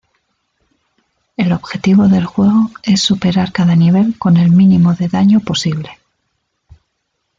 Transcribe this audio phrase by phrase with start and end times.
[1.37, 5.91] El objetivo del juego es superar cada nivel con el mínimo de daño posible.